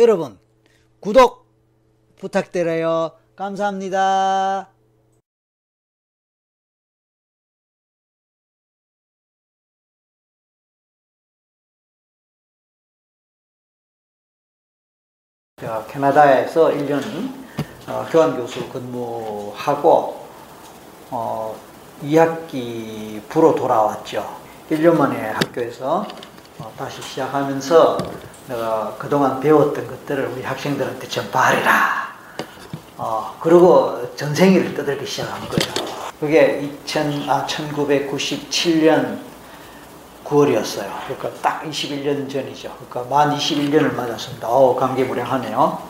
여러분 0.00 0.38
구독 1.00 1.46
부탁드려요. 2.16 3.12
감사합니다. 3.36 4.70
제가 15.60 15.84
캐나다에서 15.86 16.70
1년 16.70 17.02
어, 17.86 18.06
교환 18.10 18.38
교수 18.38 18.66
근무하고 18.70 20.26
어, 21.10 21.54
2학기 22.02 23.20
부로 23.28 23.54
돌아왔죠. 23.54 24.24
1년 24.70 24.96
만에 24.96 25.28
학교에서 25.28 26.06
어, 26.58 26.72
다시 26.78 27.02
시작하면서 27.02 28.29
내가 28.50 28.96
그동안 28.98 29.38
배웠던 29.38 29.86
것들을 29.86 30.26
우리 30.26 30.42
학생들한테 30.42 31.06
전파하리라. 31.06 32.10
어, 32.96 33.36
그리고 33.40 34.12
전생일을 34.16 34.74
떠들기 34.74 35.06
시작한 35.06 35.40
거예요. 35.48 35.90
그게 36.18 36.60
2000, 36.84 37.30
아, 37.30 37.46
1997년 37.46 39.20
9월이었어요. 40.24 40.90
그러니까 41.06 41.30
딱 41.40 41.62
21년 41.62 42.28
전이죠. 42.28 42.76
그러니까 42.90 43.14
만 43.14 43.36
21년을 43.36 43.94
맞았습니다. 43.94 44.48
어우, 44.48 44.74
감개무량하네요. 44.74 45.82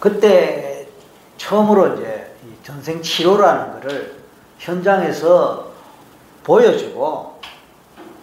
그때 0.00 0.88
처음으로 1.36 1.94
이제 1.94 2.34
전생 2.64 3.00
치료라는 3.00 3.80
것을 3.80 4.16
현장에서 4.58 5.70
보여주고 6.42 7.40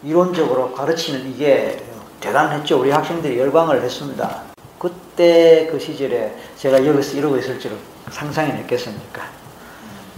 이론적으로 0.04 0.74
가르치는 0.74 1.32
이게 1.32 1.95
대단했죠. 2.26 2.80
우리 2.80 2.90
학생들이 2.90 3.40
열광을 3.40 3.84
했습니다. 3.84 4.42
그때 4.80 5.68
그 5.72 5.80
시절에 5.80 6.36
제가 6.58 6.84
여기서 6.84 7.18
이러고 7.18 7.38
있을 7.38 7.60
줄은 7.60 7.78
상상이 8.10 8.52
했겠습니까? 8.52 9.22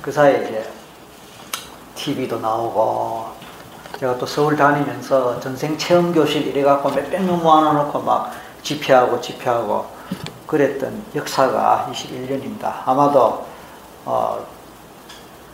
그 0.02 0.10
사이에 0.10 0.46
이제 0.46 0.70
TV도 1.96 2.40
나오고 2.40 3.26
제가 4.00 4.18
또 4.18 4.26
서울 4.26 4.56
다니면서 4.56 5.40
전생 5.42 5.78
체험 5.78 6.14
교실 6.14 6.48
이래 6.48 6.64
갖고 6.64 6.90
몇백 6.90 7.24
명 7.24 7.44
모아 7.44 7.74
놓고 7.74 8.00
막 8.00 8.32
집회하고 8.64 9.20
집회하고 9.20 9.86
그랬던 10.48 11.04
역사가 11.14 11.92
21년입니다. 11.92 12.84
아마도 12.86 13.46
어, 14.06 14.46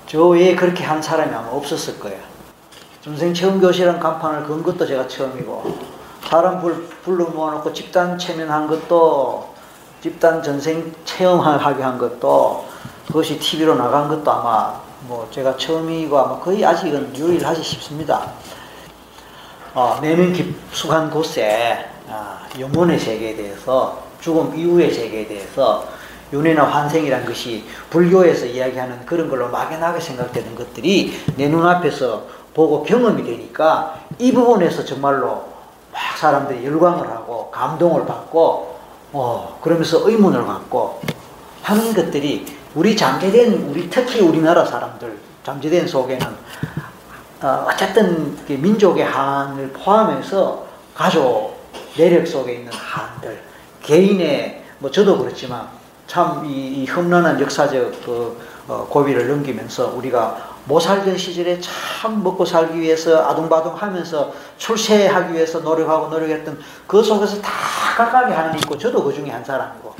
저 0.05 0.27
외에 0.27 0.55
그렇게 0.55 0.83
한 0.83 1.01
사람이 1.01 1.33
아마 1.33 1.49
없었을 1.49 1.99
거예요. 1.99 2.19
전생 3.01 3.33
체험 3.33 3.59
교실이라는 3.59 3.99
간판을 3.99 4.43
건 4.47 4.61
것도 4.61 4.85
제가 4.85 5.07
처음이고 5.07 5.92
사람 6.33 6.59
불, 6.59 6.87
불러 7.03 7.25
모아놓고 7.25 7.71
집단 7.73 8.17
체면한 8.17 8.65
것도 8.65 9.53
집단 10.01 10.41
전생 10.41 10.91
체험하게 11.05 11.83
한 11.83 11.99
것도 11.99 12.65
그것이 13.05 13.37
TV로 13.37 13.75
나간 13.75 14.07
것도 14.07 14.31
아마 14.31 14.81
뭐 15.01 15.27
제가 15.29 15.55
처음이고 15.55 16.17
아마 16.17 16.39
거의 16.39 16.65
아직은 16.65 17.15
유일하지 17.15 17.61
싶습니다. 17.61 18.31
어, 19.75 19.99
내면 20.01 20.33
깊숙한 20.33 21.11
곳에 21.11 21.87
아, 22.09 22.39
영혼의 22.59 22.97
세계에 22.97 23.35
대해서 23.35 24.01
죽음 24.19 24.57
이후의 24.57 24.91
세계에 24.91 25.27
대해서 25.27 25.87
윤회나 26.33 26.63
환생이란 26.63 27.25
것이 27.25 27.63
불교에서 27.91 28.47
이야기하는 28.47 29.05
그런 29.05 29.29
걸로 29.29 29.49
막연하게 29.49 29.99
생각되는 29.99 30.55
것들이 30.55 31.13
내 31.37 31.47
눈앞에서 31.47 32.23
보고 32.55 32.81
경험이 32.81 33.23
되니까 33.23 33.99
이 34.17 34.31
부분에서 34.33 34.83
정말로 34.83 35.52
막 35.93 36.17
사람들이 36.17 36.65
열광을 36.65 37.07
하고 37.07 37.49
감동을 37.51 38.05
받고 38.05 38.79
어, 39.13 39.59
그러면서 39.61 40.09
의문을 40.09 40.45
갖고 40.45 40.99
하는 41.61 41.93
것들이 41.93 42.45
우리 42.75 42.97
잠재된 42.97 43.69
우리 43.69 43.89
특히 43.89 44.19
우리나라 44.19 44.65
사람들 44.65 45.17
잠재된 45.43 45.87
속에는 45.87 46.27
어, 47.43 47.67
어쨌든 47.69 48.35
민족의 48.47 49.05
한을 49.05 49.71
포함해서 49.71 50.65
가족 50.95 51.53
내력 51.95 52.27
속에 52.27 52.53
있는 52.55 52.71
한들 52.73 53.39
개인의 53.83 54.63
뭐 54.79 54.89
저도 54.89 55.19
그렇지만 55.19 55.67
참이 56.07 56.87
험난한 56.87 57.39
역사적 57.39 58.03
그 58.03 58.41
어, 58.67 58.87
고비를 58.89 59.27
넘기면서 59.27 59.93
우리가 59.95 60.52
못 60.65 60.79
살던 60.79 61.17
시절에 61.17 61.59
참 61.59 62.23
먹고 62.23 62.45
살기 62.45 62.79
위해서 62.79 63.25
아둥바둥 63.27 63.75
하면서 63.75 64.33
출세하기 64.57 65.33
위해서 65.33 65.59
노력하고 65.59 66.07
노력했던 66.07 66.59
그 66.87 67.03
속에서 67.03 67.41
다 67.41 67.49
각각의 67.97 68.33
하나님 68.33 68.59
있고 68.59 68.77
저도 68.77 69.03
그 69.03 69.13
중에 69.13 69.29
한 69.29 69.43
사람이고. 69.43 69.93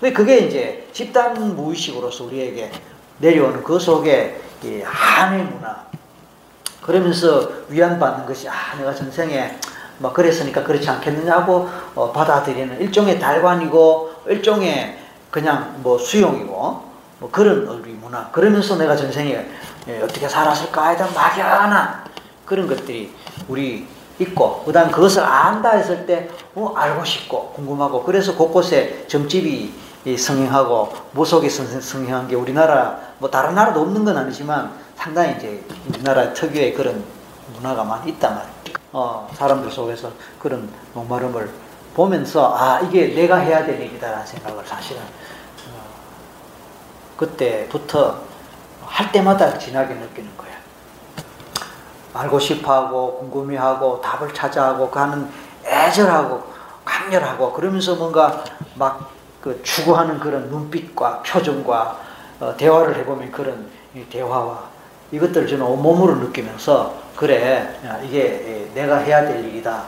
근데 0.00 0.12
그게 0.12 0.38
이제 0.38 0.88
집단 0.92 1.56
무의식으로서 1.56 2.24
우리에게 2.24 2.70
내려오는 3.18 3.62
그 3.64 3.78
속에 3.78 4.40
이 4.62 4.80
한의 4.84 5.44
문화. 5.44 5.84
그러면서 6.80 7.50
위안받는 7.68 8.26
것이 8.26 8.48
아 8.48 8.76
내가 8.78 8.94
전생에 8.94 9.58
뭐 9.98 10.12
그랬으니까 10.12 10.62
그렇지 10.62 10.88
않겠느냐고 10.88 11.68
어, 11.94 12.12
받아들이는 12.12 12.80
일종의 12.80 13.18
달관이고 13.18 14.12
일종의 14.26 14.98
그냥 15.30 15.76
뭐 15.82 15.98
수용이고 15.98 16.93
뭐 17.18 17.30
그런 17.30 17.66
우리 17.66 17.92
문화 17.92 18.30
그러면서 18.30 18.76
내가 18.76 18.96
전생에 18.96 19.46
예, 19.88 20.00
어떻게 20.02 20.28
살았을까에 20.28 20.96
대한 20.96 21.12
막연한 21.14 22.04
그런 22.44 22.66
것들이 22.66 23.14
우리 23.48 23.86
있고 24.18 24.62
그다음 24.64 24.90
그것을 24.90 25.22
안다 25.22 25.70
했을 25.70 26.06
때 26.06 26.28
어, 26.54 26.72
알고 26.74 27.04
싶고 27.04 27.50
궁금하고 27.50 28.02
그래서 28.04 28.34
곳곳에 28.36 29.04
점집이 29.08 29.72
성행하고 30.16 30.92
모속이 31.12 31.48
성행한 31.48 32.28
게 32.28 32.36
우리나라 32.36 32.98
뭐 33.18 33.30
다른 33.30 33.54
나라도 33.54 33.80
없는 33.80 34.04
건 34.04 34.16
아니지만 34.16 34.72
상당히 34.96 35.34
이제 35.36 35.64
우리나라 35.88 36.32
특유의 36.32 36.74
그런 36.74 37.02
문화가 37.54 37.84
많이 37.84 38.10
있단 38.12 38.34
말이에요. 38.34 38.54
어, 38.92 39.28
사람들 39.34 39.70
속에서 39.70 40.10
그런 40.38 40.68
목마름을 40.92 41.50
보면서 41.94 42.54
아 42.56 42.80
이게 42.80 43.14
내가 43.14 43.36
해야 43.36 43.64
될 43.64 43.80
일이다라는 43.80 44.26
생각을 44.26 44.64
사실은 44.64 45.00
어, 45.02 45.04
그때부터 47.16 48.18
할 48.84 49.10
때마다 49.12 49.58
진하게 49.58 49.94
느끼는 49.94 50.36
거예요. 50.36 50.54
알고 52.14 52.38
싶어하고 52.38 53.18
궁금해하고 53.18 54.00
답을 54.00 54.32
찾아하고 54.32 54.90
가는 54.90 55.28
애절하고 55.64 56.42
강렬하고 56.84 57.52
그러면서 57.52 57.94
뭔가 57.96 58.44
막 58.74 59.14
그 59.44 59.62
추구하는 59.62 60.18
그런 60.18 60.48
눈빛과 60.48 61.22
표정과 61.22 61.98
어, 62.40 62.54
대화를 62.56 62.96
해보면 62.96 63.30
그런 63.30 63.68
대화와 64.08 64.58
이것들을 65.12 65.46
저는 65.46 65.66
온몸으로 65.66 66.14
느끼면서 66.14 66.94
그래 67.14 67.78
이게 68.02 68.70
내가 68.72 68.96
해야 68.96 69.20
될 69.20 69.44
일이다 69.44 69.84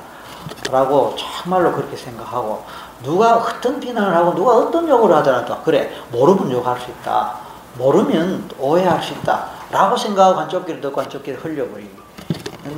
라고 0.70 1.14
정말로 1.16 1.72
그렇게 1.72 1.96
생각하고 1.96 2.64
누가 3.02 3.36
어떤 3.36 3.78
비난을 3.78 4.14
하고 4.14 4.34
누가 4.34 4.56
어떤 4.56 4.88
욕을 4.88 5.14
하더라도 5.16 5.56
그래 5.62 5.90
모르면 6.10 6.50
욕할 6.50 6.80
수 6.80 6.90
있다. 6.90 7.34
모르면 7.78 8.50
오해할 8.58 9.02
수 9.02 9.12
있다. 9.14 9.46
라고 9.70 9.96
생각하고 9.96 10.40
한쪽끼리 10.40 10.80
듣고 10.80 11.00
한쪽끼리 11.00 11.36
흘려버리는 11.36 11.90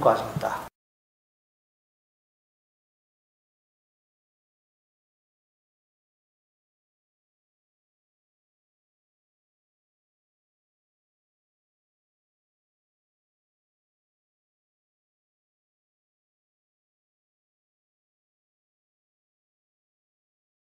과정이다 0.01 0.68